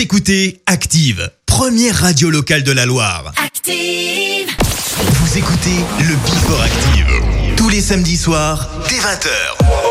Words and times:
Vous 0.00 0.04
écoutez 0.04 0.62
Active, 0.64 1.30
première 1.44 1.94
radio 1.94 2.30
locale 2.30 2.62
de 2.62 2.72
la 2.72 2.86
Loire. 2.86 3.34
Active 3.36 4.48
Vous 4.96 5.36
écoutez 5.36 5.76
le 5.98 6.16
Before 6.16 6.62
Active, 6.62 7.54
tous 7.54 7.68
les 7.68 7.82
samedis 7.82 8.16
soirs, 8.16 8.70
dès 8.88 8.96
20h. 8.96 9.89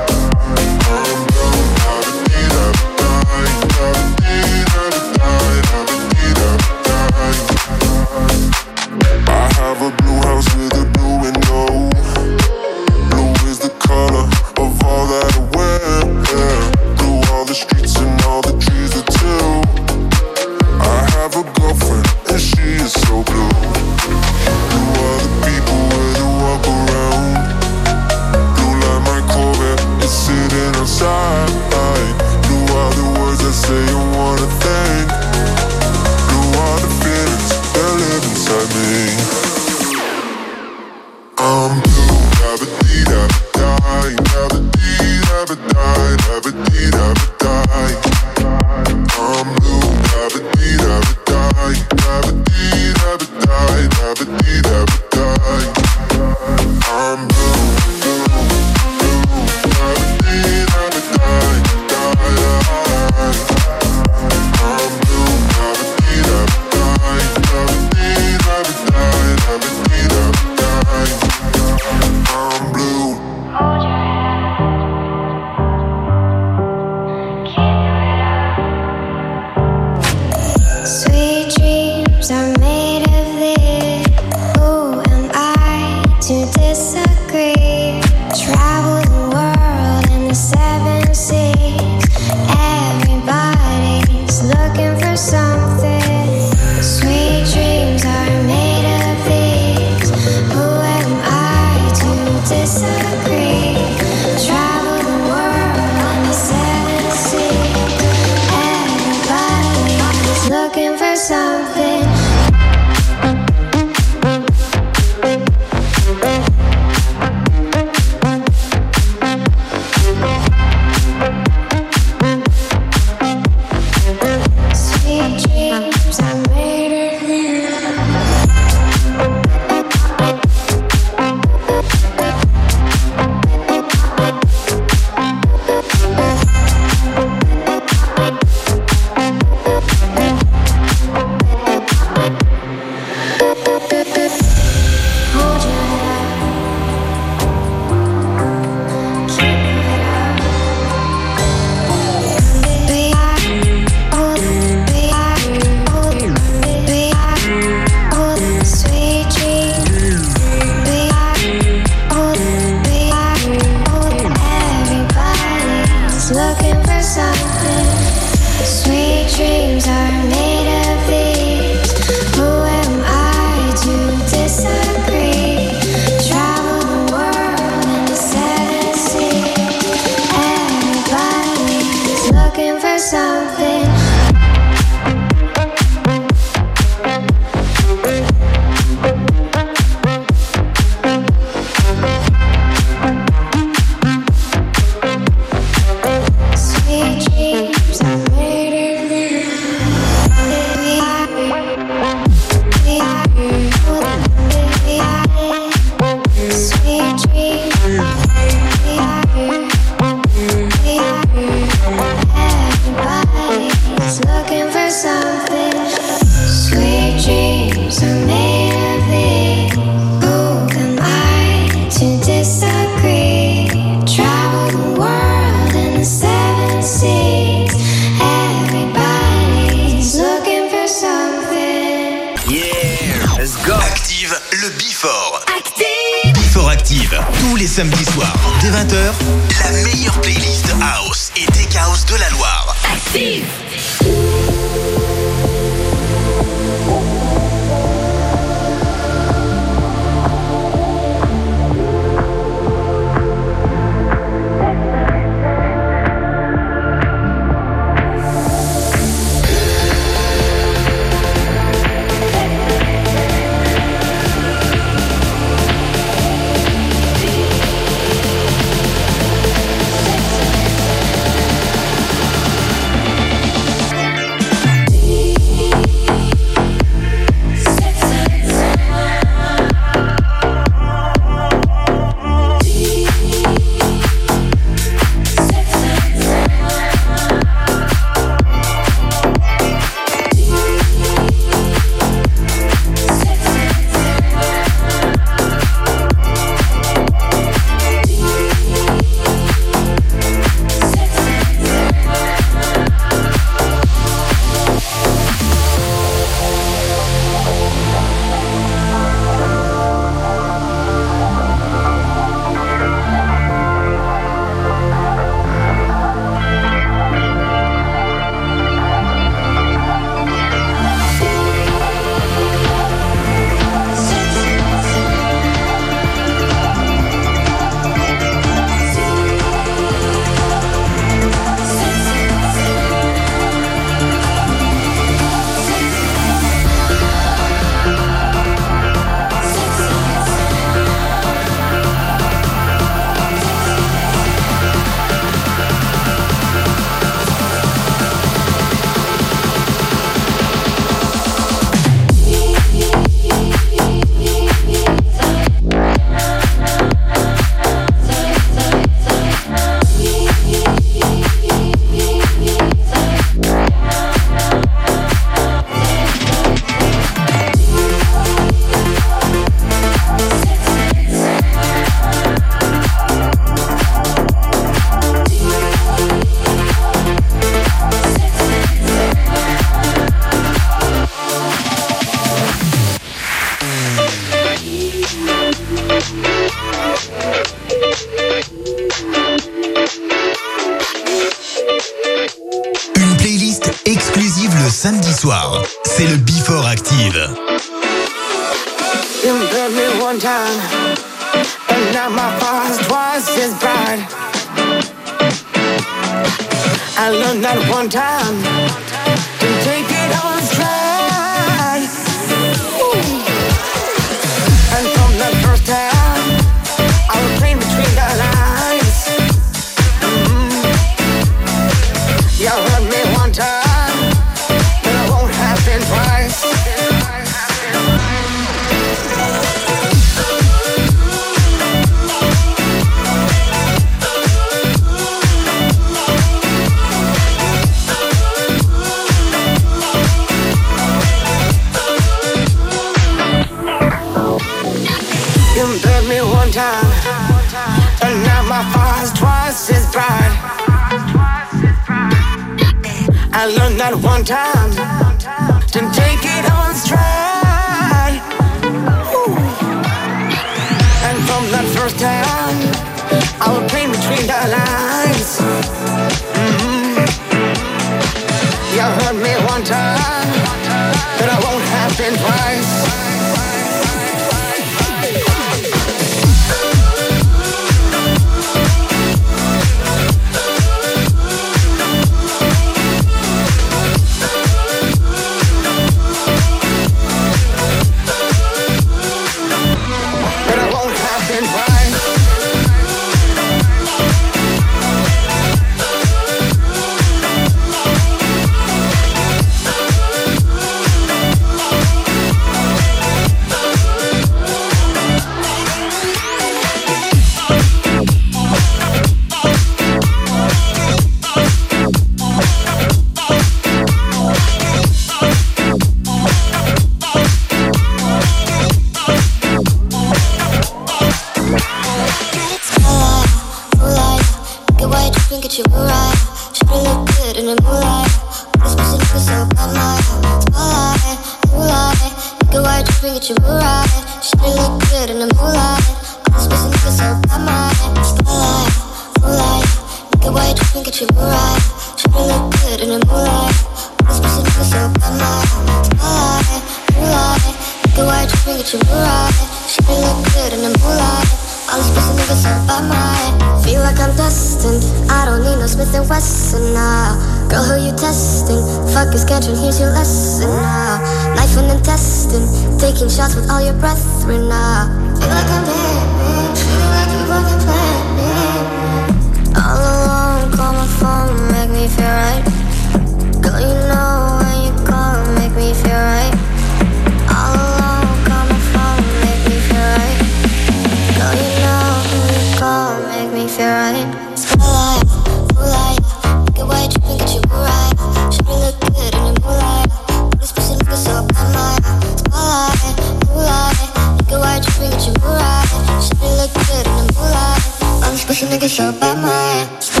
Nigga 598.51 598.67
so 598.67 598.91
bad, 598.99 599.17
my 599.23 599.79
spotlight, 599.79 600.00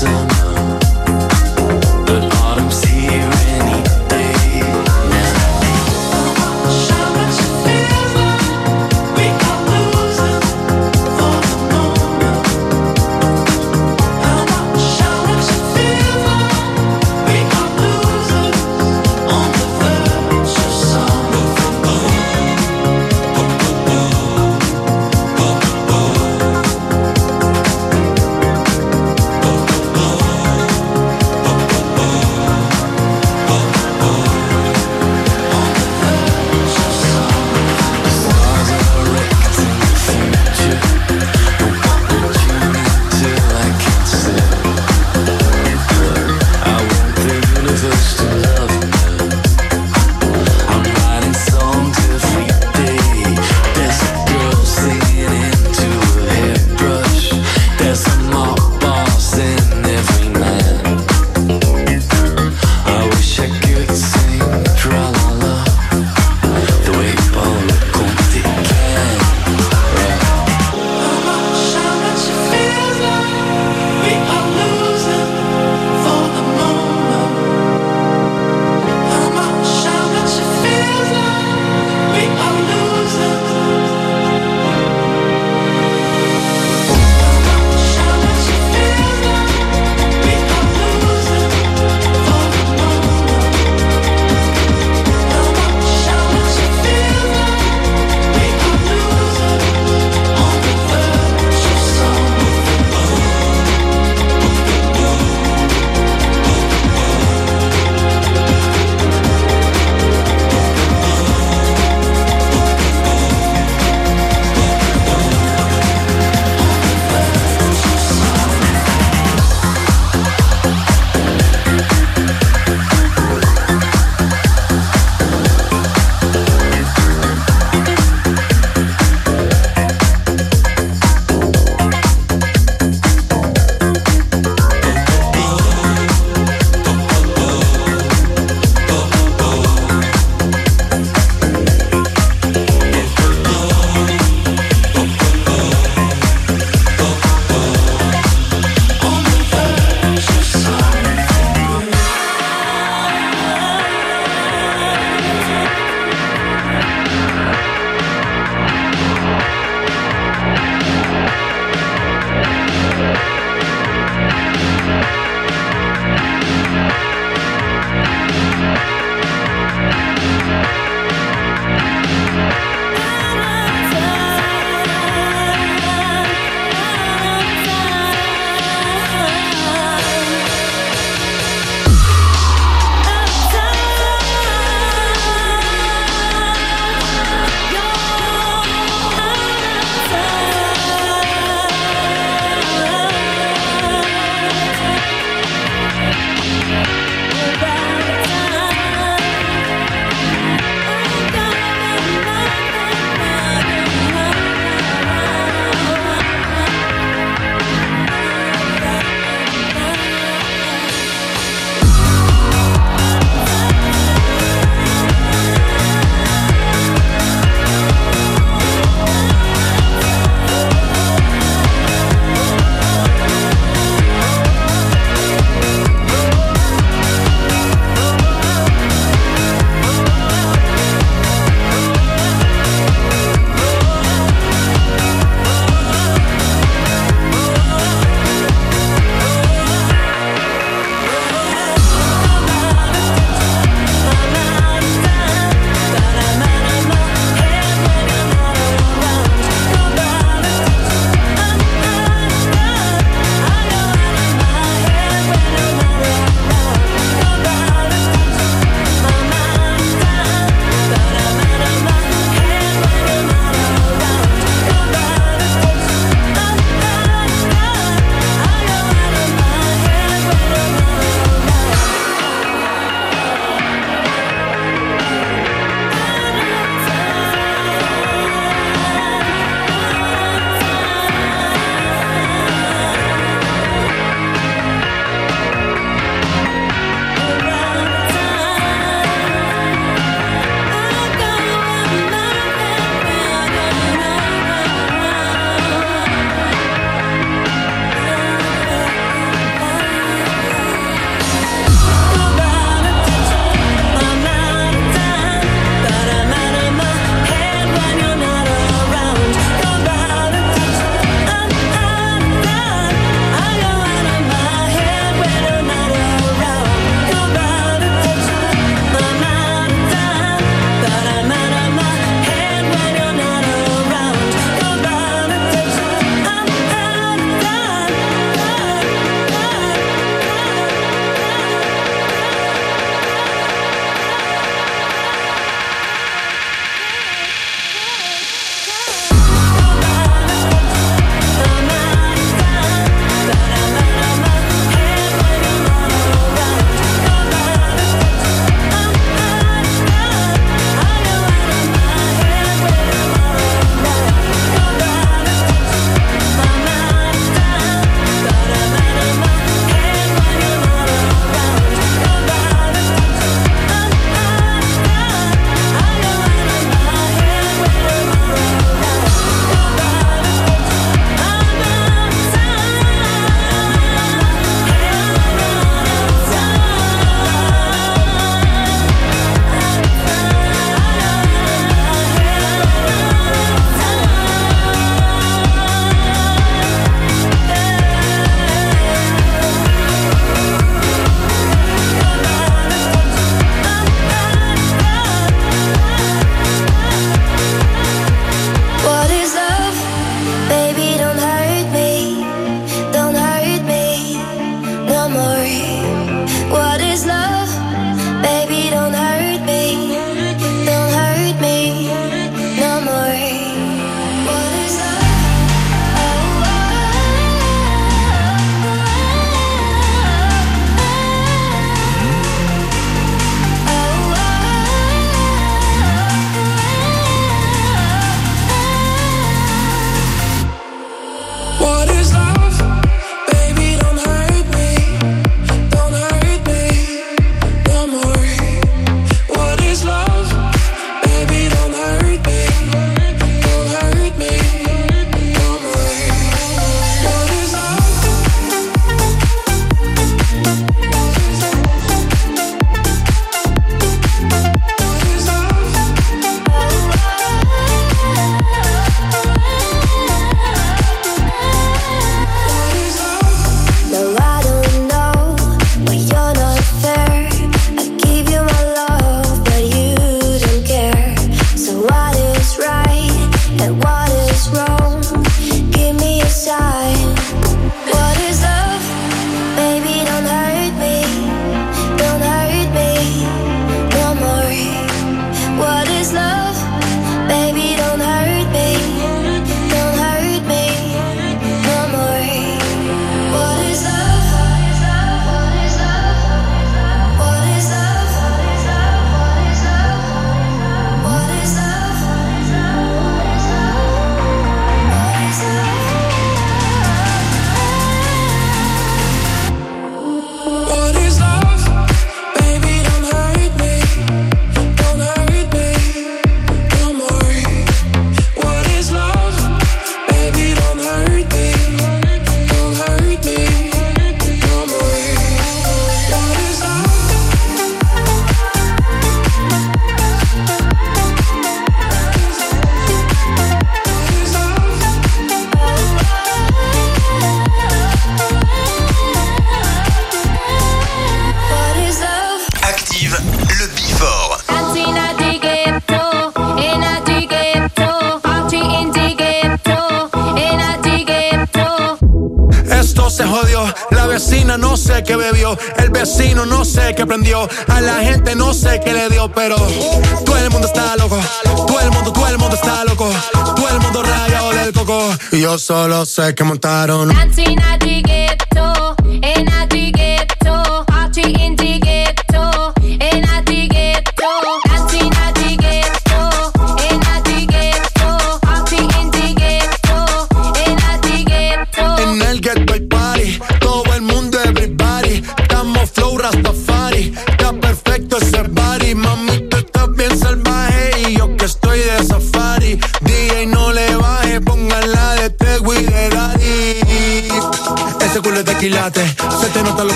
summer. 0.00 0.49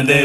Monday 0.00 0.24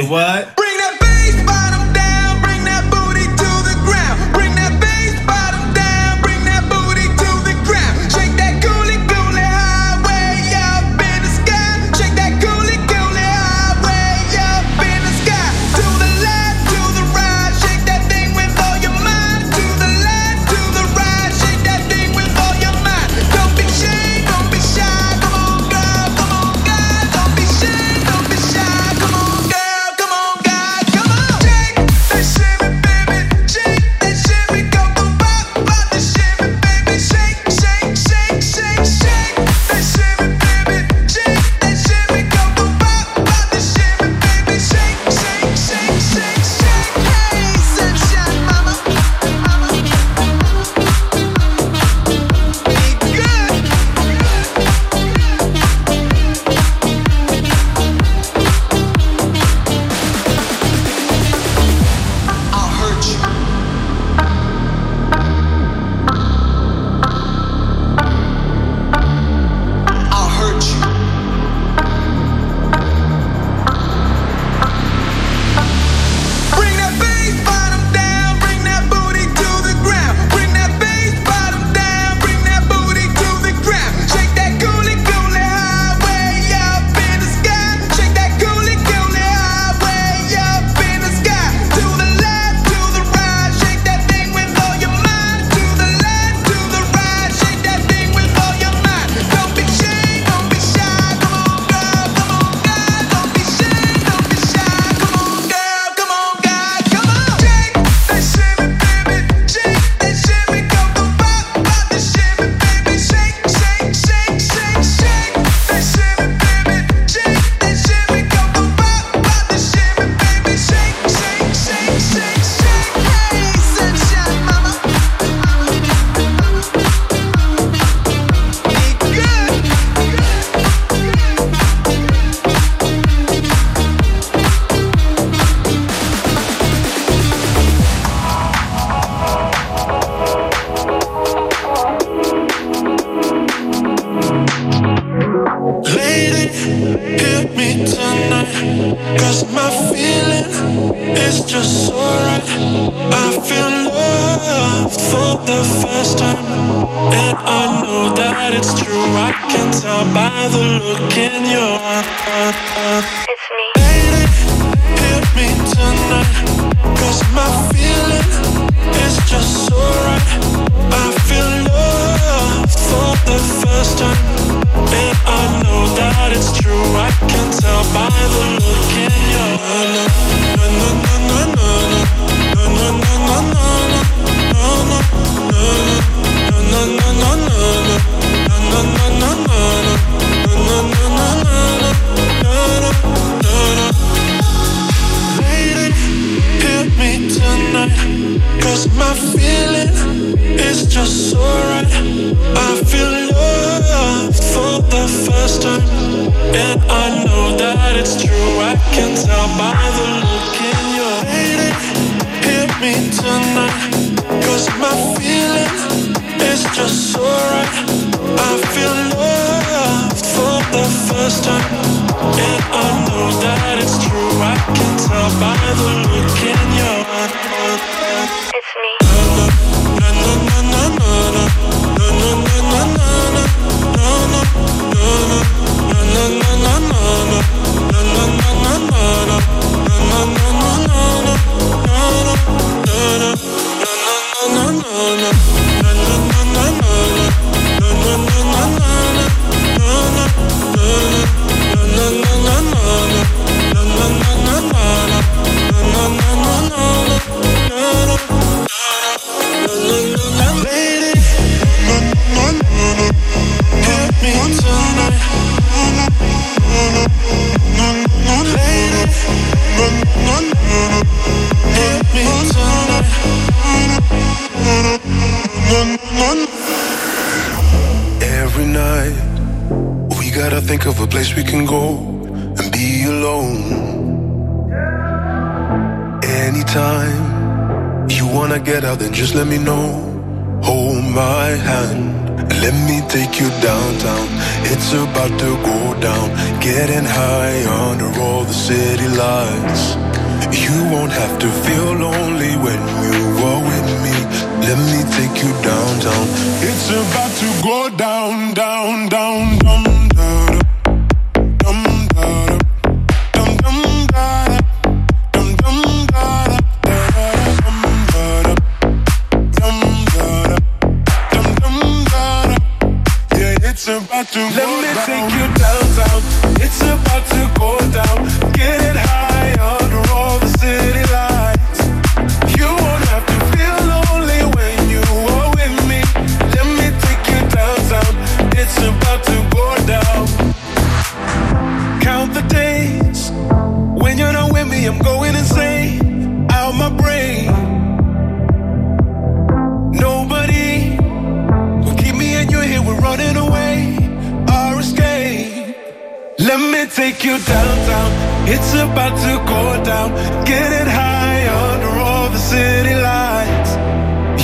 gonna 356.86 356.96
take 356.96 357.24
you 357.24 357.38
downtown. 357.40 358.12
It's 358.48 358.74
about 358.74 359.18
to 359.18 359.34
go 359.48 359.84
down. 359.84 360.12
Getting 360.46 360.88
high 360.88 361.48
under 361.70 362.00
all 362.00 362.30
the 362.30 362.38
city 362.38 362.96
lights. 362.96 363.72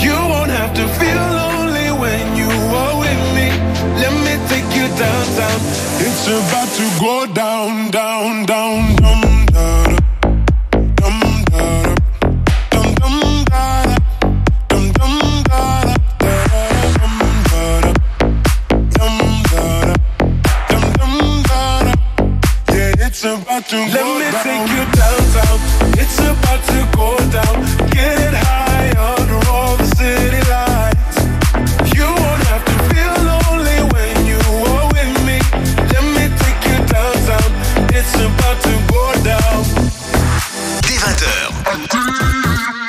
You 0.04 0.14
won't 0.14 0.50
have 0.50 0.74
to 0.74 0.88
feel 1.00 1.24
lonely 1.39 1.92
when 2.00 2.36
you 2.36 2.50
are 2.50 3.00
with 3.00 3.24
me. 3.36 3.50
Let 4.02 4.14
me 4.26 4.34
take 4.50 4.70
you 4.76 4.88
downtown. 4.98 5.60
It's 6.06 6.28
about 6.28 6.70
to 6.80 6.86
go 7.00 7.26
down, 7.34 7.92
down, 7.92 8.46
down. 8.46 8.91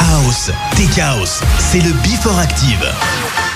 House, 0.01 0.51
Tech 0.77 0.99
House, 0.99 1.41
c'est 1.59 1.81
le 1.81 1.93
Before 2.03 2.39
Active. 2.39 3.52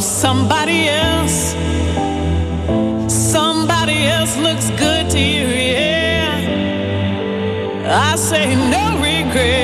somebody 0.00 0.88
else 0.88 1.54
somebody 3.08 4.06
else 4.06 4.36
looks 4.38 4.70
good 4.70 5.08
to 5.10 5.18
you 5.18 5.46
yeah 5.46 6.38
i 8.12 8.16
say 8.16 8.54
no 8.70 8.98
regrets. 9.00 9.63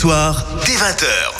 soir, 0.00 0.42
dès 0.64 0.76
20h. 0.76 1.39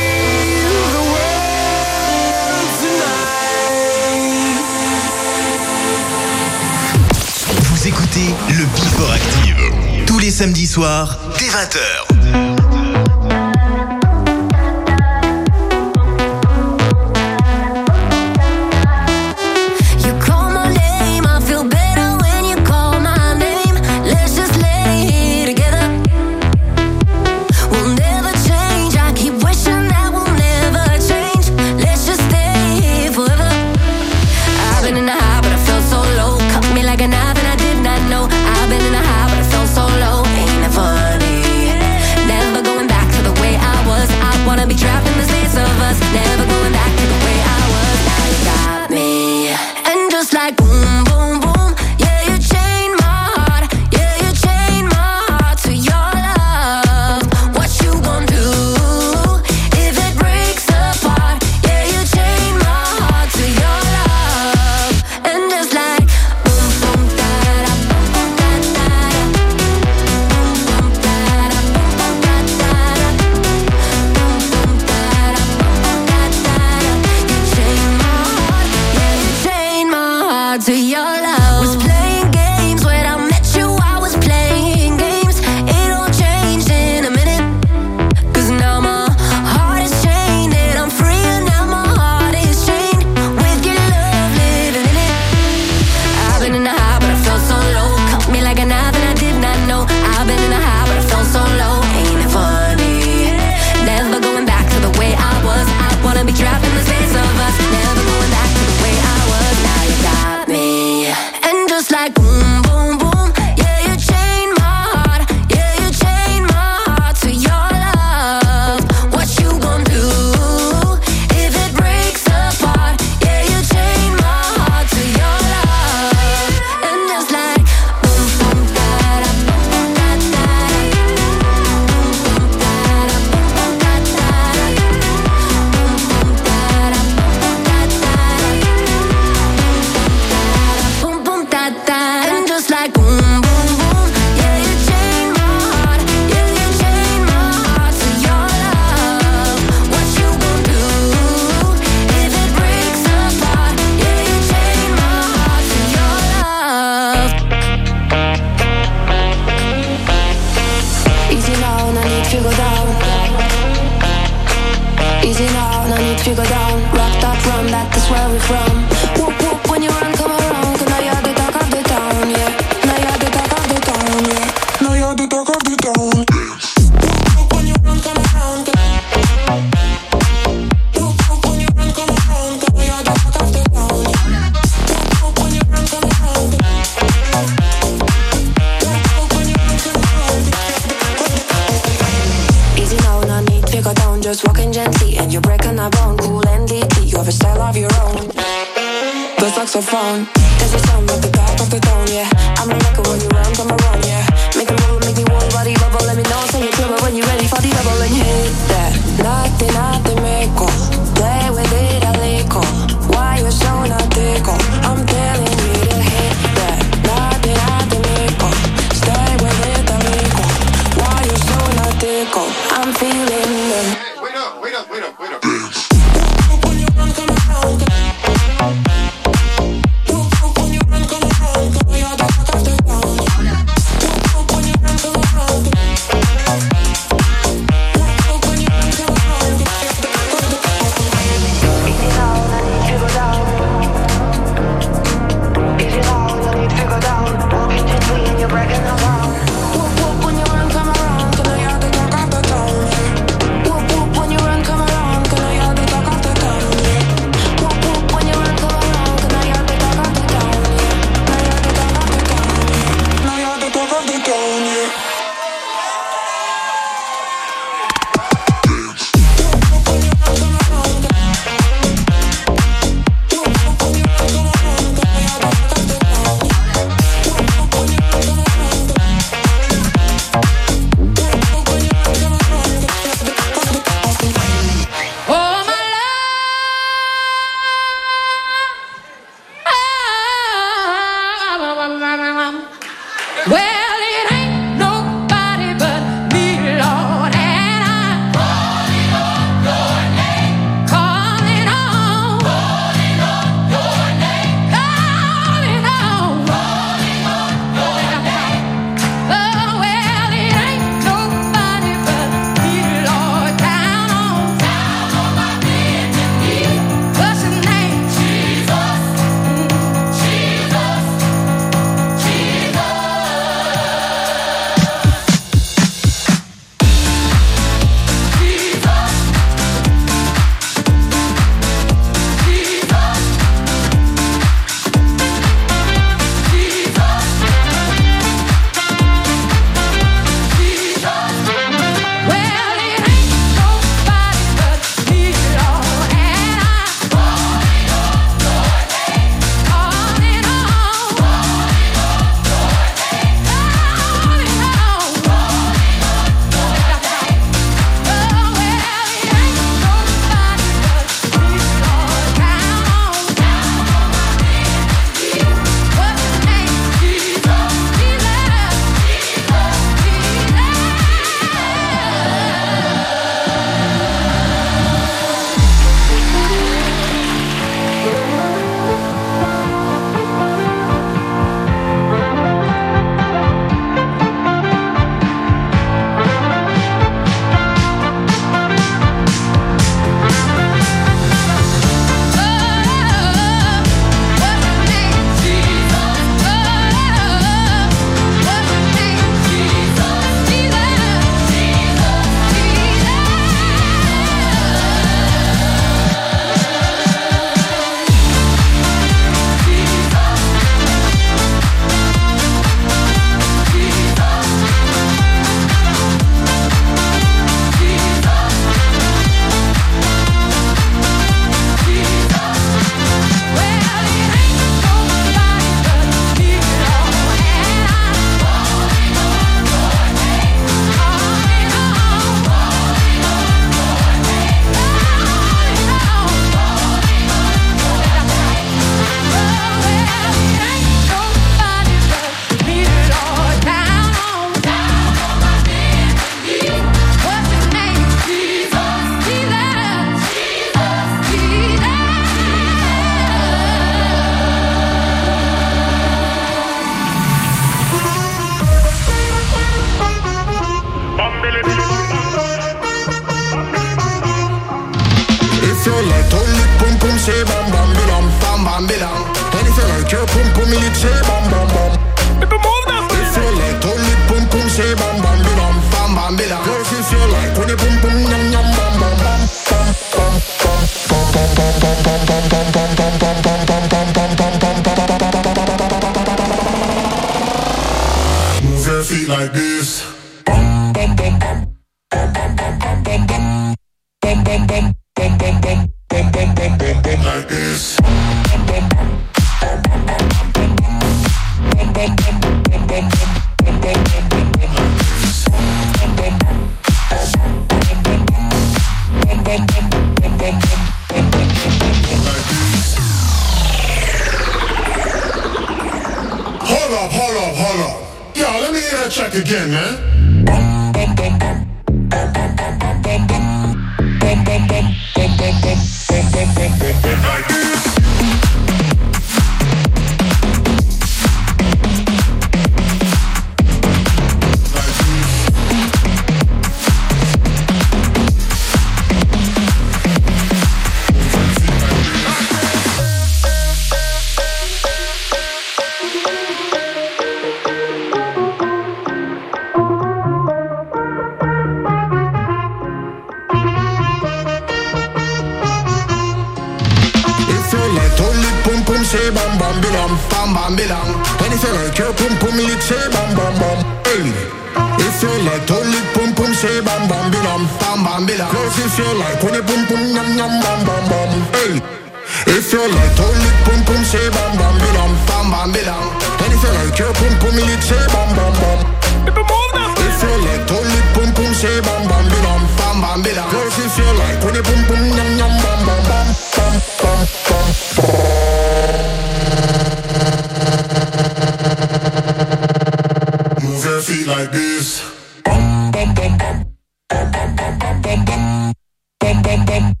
is. 594.77 595.01
Bum, 595.43 595.91
bum. 595.91 596.13
Bum, 596.13 597.31
bum, 597.31 597.55
bum, 597.55 597.79
bum, 597.79 598.01
bum, 598.01 598.25
bum. 598.25 598.73
Bum, 599.19 599.41
bum, 599.41 599.65
bum. 599.65 600.00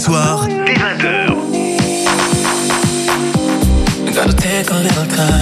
soirs 0.00 0.48
dès 4.40 4.62
20h. 4.62 5.39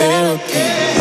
Therapy. 0.00 0.50
Honestly, 0.50 0.99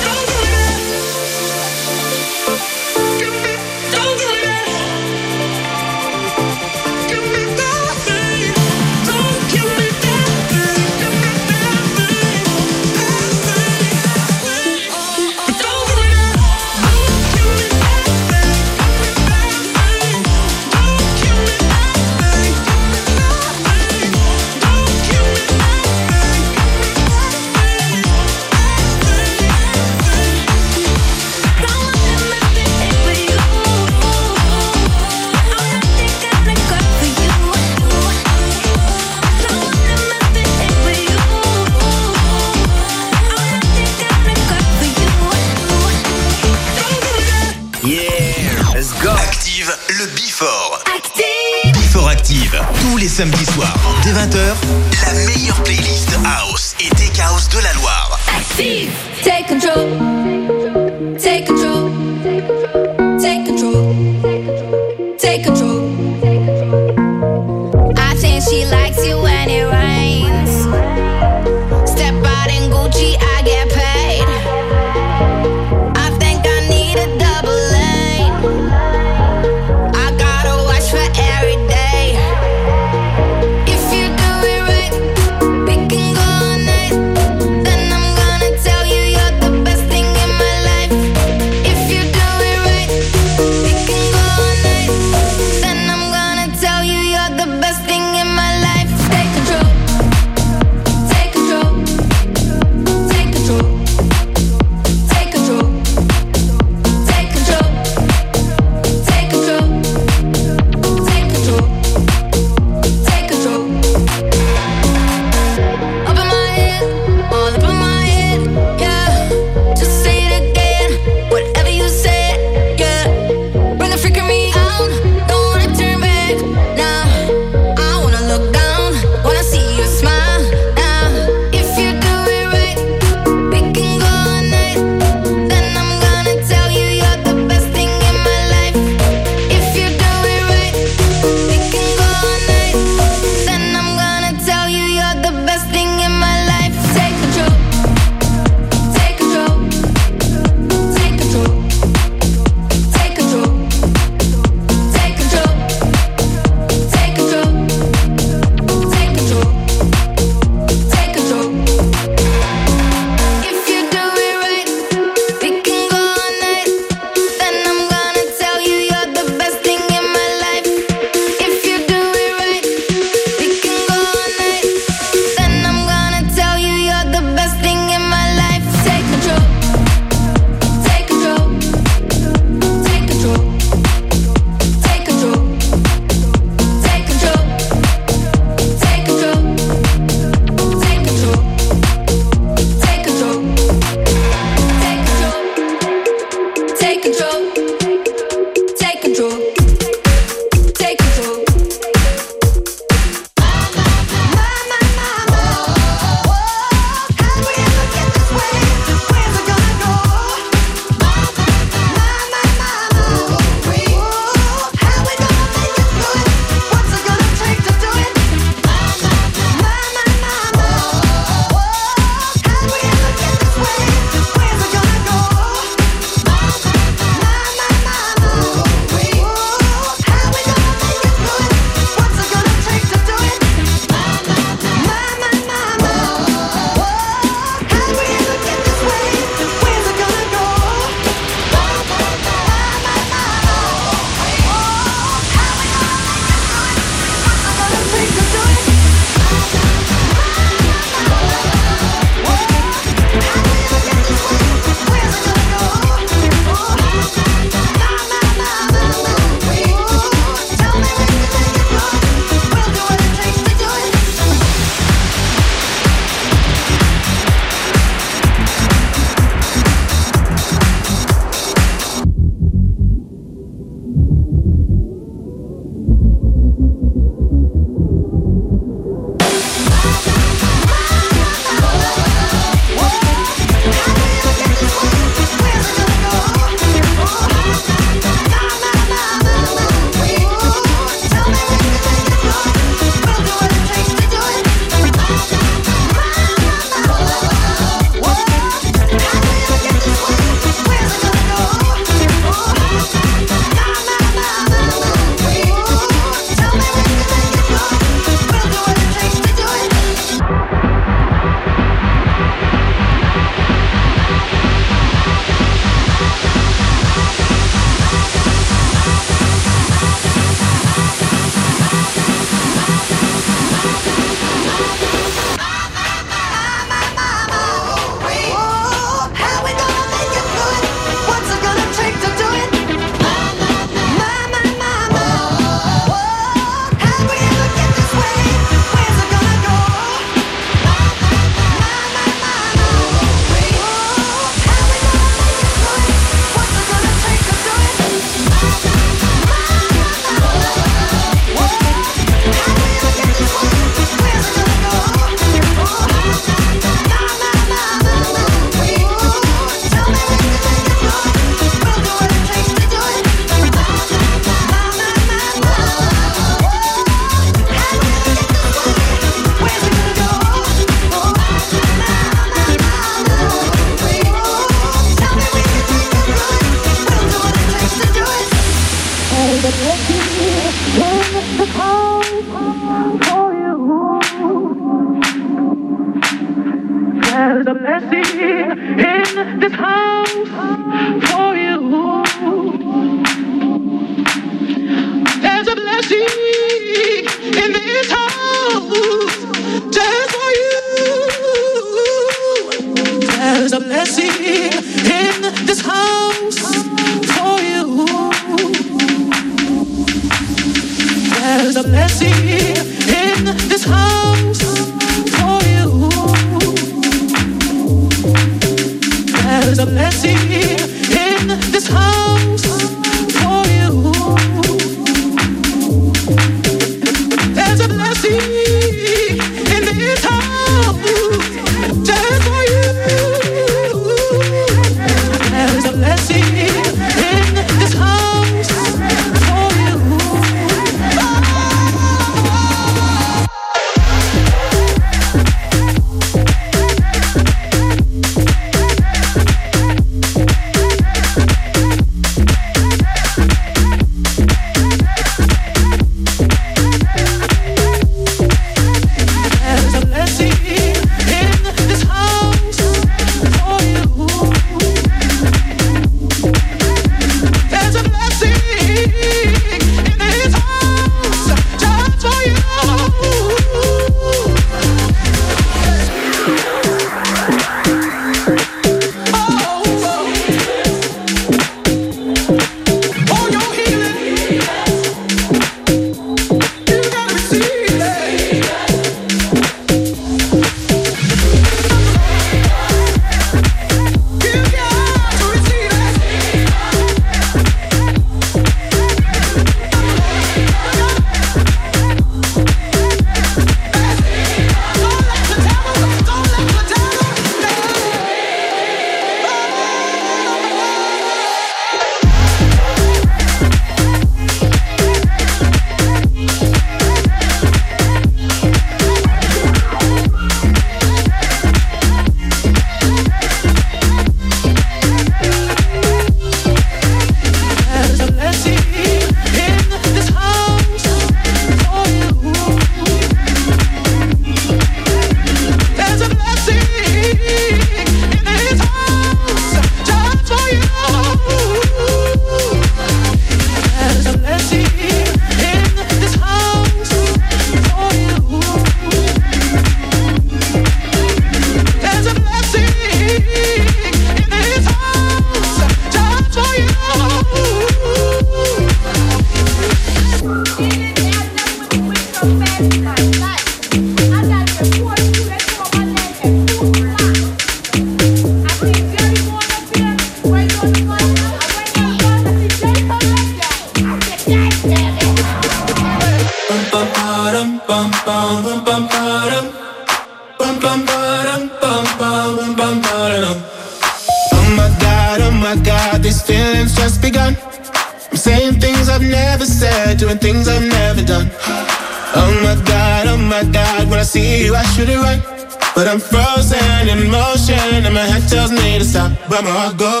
to 599.43 599.47
stop. 599.47 599.77
But 599.77 600.00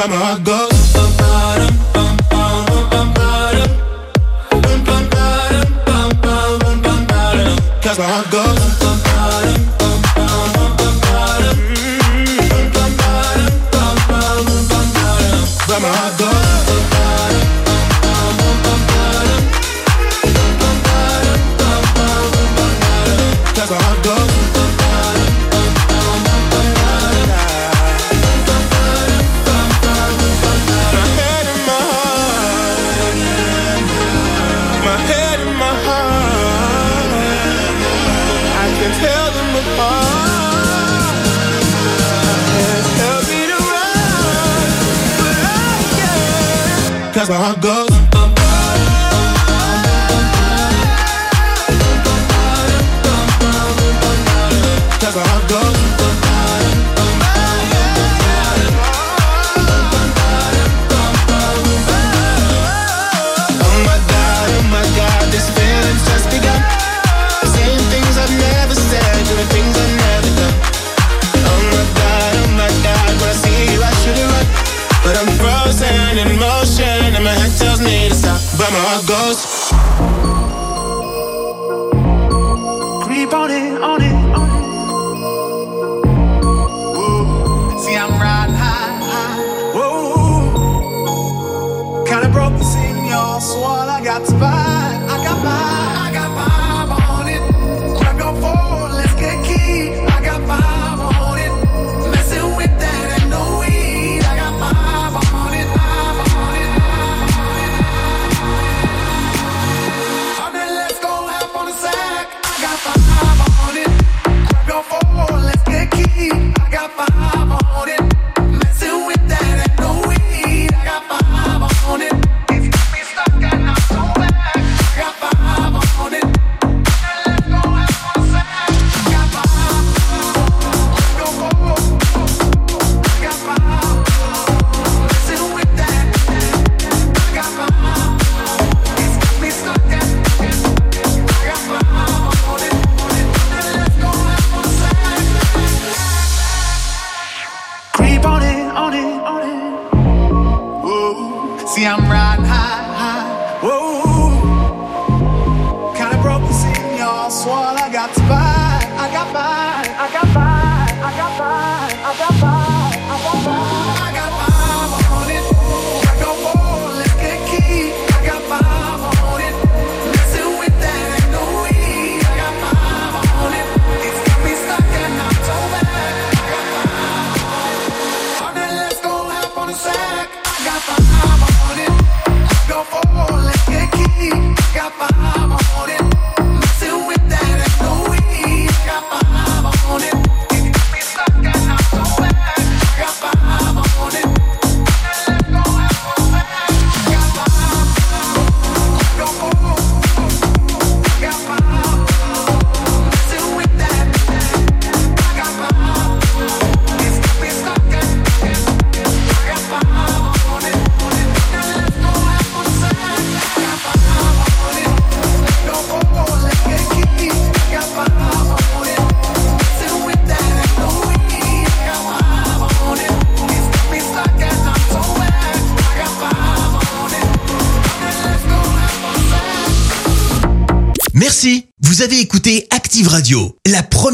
but 0.00 0.08
my 0.08 0.16
heart 0.16 0.69